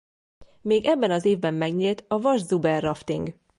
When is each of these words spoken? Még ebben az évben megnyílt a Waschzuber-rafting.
Még 0.61 0.85
ebben 0.85 1.11
az 1.11 1.25
évben 1.25 1.53
megnyílt 1.53 2.03
a 2.07 2.15
Waschzuber-rafting. 2.17 3.33